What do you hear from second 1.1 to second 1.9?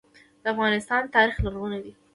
تاریخ لرغونی